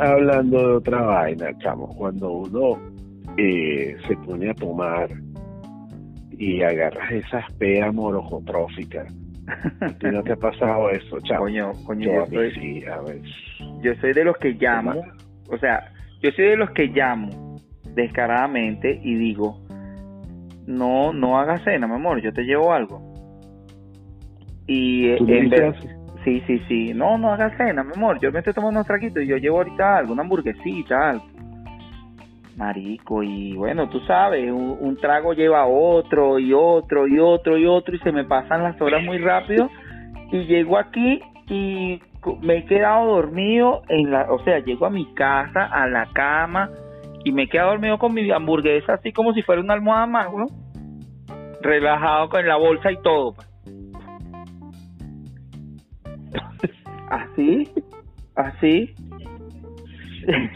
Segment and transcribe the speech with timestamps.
[0.00, 2.78] hablando de otra vaina, chamo, cuando uno
[3.36, 5.08] eh, se pone a tomar
[6.32, 9.06] y agarras esas peas morojotróficas,
[9.80, 11.40] ¿a ti no te ha pasado eso, chamo?
[11.40, 13.20] Coño, coño, Yo yo soy, sí, a ver.
[13.82, 14.94] yo soy de los que llamo,
[15.48, 15.92] o sea,
[16.22, 17.60] yo soy de los que llamo
[17.94, 19.58] descaradamente y digo,
[20.66, 23.00] no, no hagas cena, mi amor, yo te llevo algo.
[24.66, 25.88] Y eh, ¿Tú en vez- así?
[26.24, 29.22] Sí, sí, sí, no, no hagas cena, mi amor, yo me estoy tomando unos traguitos
[29.22, 31.24] y yo llevo ahorita algo, una hamburguesita, algo.
[32.56, 37.96] Marico, y bueno, tú sabes, un, trago lleva otro y otro y otro y otro
[37.96, 39.70] y se me pasan las horas muy rápido
[40.30, 42.02] y llego aquí y
[42.42, 46.70] me he quedado dormido en la, o sea, llego a mi casa, a la cama
[47.24, 50.26] y me he quedado dormido con mi hamburguesa así como si fuera una almohada más,
[50.30, 50.46] ¿no?
[51.62, 53.34] Relajado con la bolsa y todo.
[53.34, 53.49] pues.
[57.40, 57.68] Así,
[58.36, 58.94] así.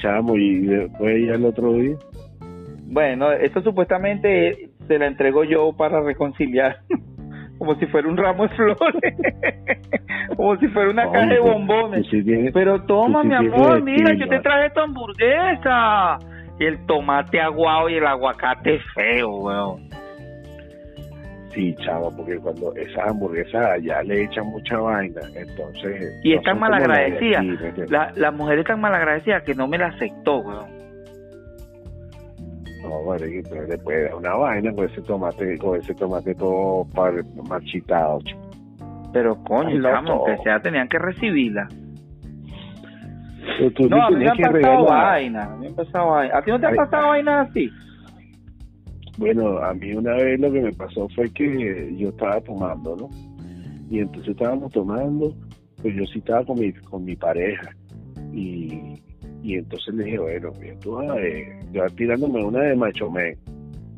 [0.01, 1.97] Chamo, y después ya el otro día.
[2.87, 6.77] Bueno, esto supuestamente se la entrego yo para reconciliar,
[7.59, 9.15] como si fuera un ramo de flores,
[10.37, 12.07] como si fuera una caja de tú- bombones.
[12.11, 16.19] tienes- Pero toma, tú sí mi amor, mira, yo te traje tu hamburguesa.
[16.61, 19.89] Y el tomate aguado y el aguacate feo, weón.
[21.55, 26.13] Sí, chavo, porque cuando esas hamburguesas allá le echan mucha vaina, entonces...
[26.25, 27.39] Y no es tan son como las de malagradecida.
[27.39, 27.91] aquí, ¿me entiendes?
[27.91, 30.67] La, la mujer es tan malagradecida que no me la aceptó, weón.
[32.83, 36.85] No, bueno, y entonces después da una vaina con ese tomate, con ese tomate todo
[36.95, 38.19] par- marchitado.
[39.13, 41.69] Pero coño, chamo, aunque sea, tenían que recibirla.
[43.59, 45.75] Pero tú No, le a mí me han que pasado vaina, a mí me han
[45.75, 46.39] pasado vaina.
[46.39, 47.09] ¿A ti no te han pasado ay.
[47.23, 47.71] vainas así?
[49.17, 53.11] Bueno, a mí una vez lo que me pasó fue que yo estaba tomando, ¿no?
[53.91, 55.35] Y entonces estábamos tomando,
[55.81, 57.71] pues yo sí estaba con mi, con mi pareja.
[58.33, 59.01] Y,
[59.43, 61.07] y entonces le dije, bueno, mira, tú vas
[61.73, 63.39] yo tirándome una de macho men.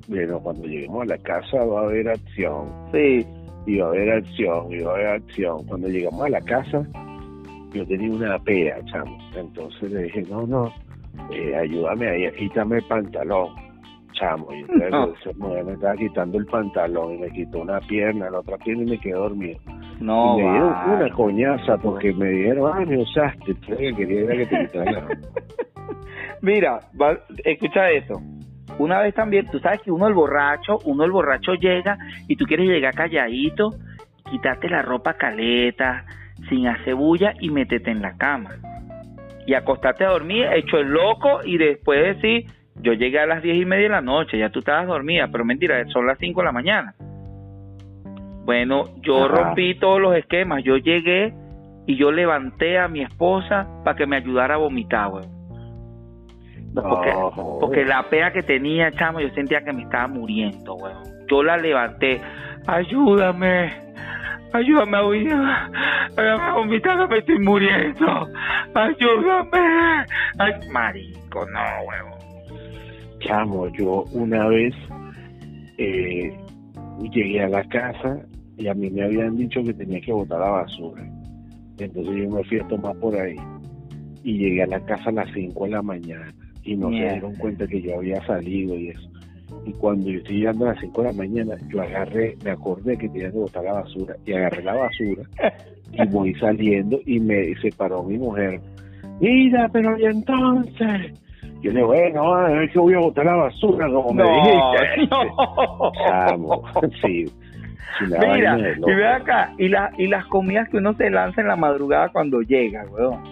[0.08, 2.68] Bueno, cuando lleguemos a la casa va a haber acción.
[2.92, 3.26] Sí.
[3.66, 5.64] y va a haber acción, y va a haber acción.
[5.66, 6.86] Cuando llegamos a la casa,
[7.72, 9.18] yo tenía una pea, chamo.
[9.36, 10.72] Entonces le dije, no, no,
[11.32, 13.48] eh, ayúdame ahí, quítame el pantalón,
[14.18, 14.48] chamo.
[14.52, 15.46] Y entonces No.
[15.46, 18.86] mujer me estaba quitando el pantalón y me quitó una pierna, la otra pierna y
[18.90, 19.58] me quedé dormido.
[20.00, 24.36] No, y me dieron una coñaza porque me dijeron, ah, me usaste, que quería era
[24.36, 25.06] que te quitaran la
[26.42, 28.20] Mira, va- escucha eso.
[28.78, 31.96] Una vez también, tú sabes que uno el borracho, uno el borracho llega
[32.28, 33.70] y tú quieres llegar calladito,
[34.30, 36.04] quitarte la ropa caleta,
[36.50, 38.50] sin hacer bulla y métete en la cama.
[39.46, 42.50] Y acostarte a dormir, hecho el loco y después decir,
[42.86, 45.44] yo llegué a las diez y media de la noche, ya tú estabas dormida, pero
[45.44, 46.94] mentira, son las cinco de la mañana.
[48.44, 49.26] Bueno, yo Ajá.
[49.26, 51.34] rompí todos los esquemas, yo llegué
[51.88, 55.34] y yo levanté a mi esposa para que me ayudara a vomitar, weón.
[57.60, 61.02] Porque, la pea que tenía, chamo, yo sentía que me estaba muriendo, weón.
[61.28, 62.20] Yo la levanté.
[62.68, 63.72] Ayúdame.
[64.52, 65.32] Ayúdame a huir.
[66.16, 68.28] Ayúdame a vomitar, no me estoy muriendo.
[68.74, 70.06] Ayúdame.
[70.38, 72.15] Ay, marico, no, weón.
[73.26, 74.74] Chamo, yo una vez
[75.78, 76.32] eh,
[77.12, 78.18] llegué a la casa
[78.56, 81.02] y a mí me habían dicho que tenía que botar la basura.
[81.78, 83.36] Entonces yo me fui a tomar por ahí
[84.22, 86.32] y llegué a la casa a las 5 de la mañana
[86.62, 87.08] y no Mierda.
[87.08, 89.10] se dieron cuenta que yo había salido y eso.
[89.64, 92.96] Y cuando yo estoy llegando a las 5 de la mañana, yo agarré, me acordé
[92.96, 95.22] que tenía que botar la basura y agarré la basura
[95.92, 98.60] y voy saliendo y me separó mi mujer.
[99.20, 101.12] Mira, pero y entonces.
[101.62, 104.30] Yo le digo, bueno, a ver que voy a botar la basura, como me No,
[104.34, 105.08] dijiste.
[105.10, 105.92] no.
[106.06, 106.62] Chamo,
[107.02, 107.24] sí.
[108.00, 111.56] Mira, y ve acá, y, la, y las comidas que uno se lanza en la
[111.56, 113.22] madrugada cuando llega, weón.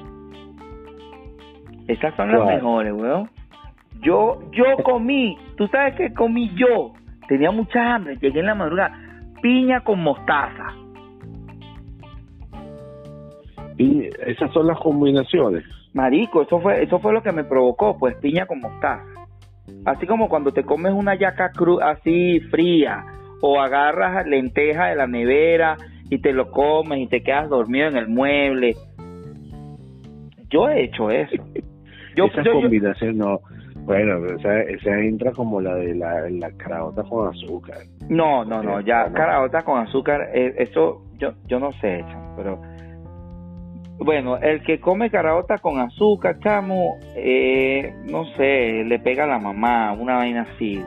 [1.87, 3.29] Esas son las mejores, weón.
[4.01, 6.93] Yo, yo comí, tú sabes que comí yo.
[7.29, 8.99] Tenía mucha hambre, llegué en la madrugada.
[9.43, 10.73] Piña con mostaza.
[13.77, 15.65] Y esas son las combinaciones.
[15.95, 19.05] Marico, eso fue, eso fue lo que me provocó, pues piña con mostaza.
[19.87, 23.05] Así como cuando te comes una yaca cru así fría,
[23.41, 25.77] o agarras lenteja de la nevera
[26.11, 28.75] y te lo comes y te quedas dormido en el mueble.
[30.51, 31.43] Yo he hecho eso.
[32.17, 33.41] Yo, Esa yo- yo- combinación no.
[33.87, 37.79] Bueno, esa, esa entra como la de la, la caraota con azúcar.
[38.09, 39.15] no, no, no, ya No.
[39.15, 42.03] caraota con azúcar, eh, eso yo, yo no sé,
[42.37, 42.63] pero
[43.99, 49.39] bueno, el que come caraota con azúcar, chamo, eh, no sé, le pega a la
[49.39, 50.83] mamá, una vaina así,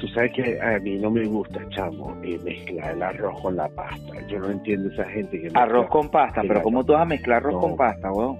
[0.00, 3.68] tú sabes que a mí no me gusta, chamo, eh, mezclar el arroz con la
[3.68, 4.26] pasta.
[4.28, 5.48] Yo no entiendo esa gente que...
[5.54, 8.36] Arroz con pasta, pero ¿cómo tú vas a mezclar arroz con pasta, weón?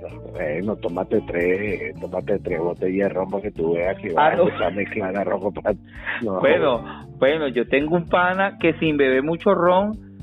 [0.00, 4.38] Bueno, bueno, tómate tres, tómate tres botellas de ron para que tú veas que vas
[4.60, 5.80] a mezclar arroz con pasta.
[6.22, 10.13] Bueno, bueno, yo tengo un pana que sin beber mucho ron,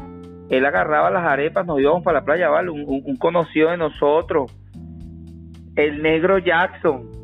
[0.52, 2.70] él agarraba las arepas, nos íbamos para la playa, ¿vale?
[2.70, 4.52] Un, un conocido de nosotros,
[5.76, 7.22] el negro Jackson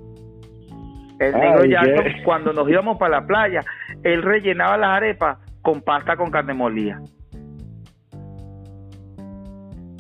[1.20, 3.62] el negro Jackson, cuando nos íbamos para la playa,
[4.04, 7.02] él rellenaba las arepas con pasta con carne molida.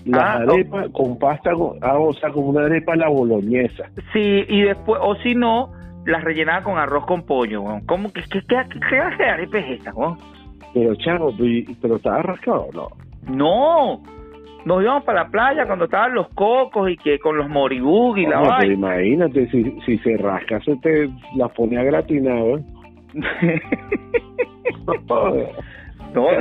[0.05, 1.51] Las ah, arepas con pasta,
[1.81, 3.89] ah, o sea, como una arepa la boloñesa.
[4.13, 5.73] Sí, y después, o si no,
[6.05, 8.63] las rellenaba con arroz con pollo, ¿Cómo que qué, qué,
[9.17, 9.93] qué arepa es esta,
[10.73, 11.33] Pero, chavo,
[11.81, 12.87] pero estaba rascado, ¿no?
[13.29, 14.03] No,
[14.65, 18.25] nos íbamos para la playa cuando estaban los cocos y que con los moribug y
[18.25, 18.73] la vaina.
[18.73, 22.59] Imagínate, si, si se rasca, se te la pone a gratinar,
[26.13, 26.27] no,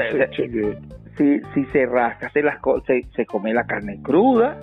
[1.17, 4.59] si, si se rasca, se, las, se, se come la carne cruda.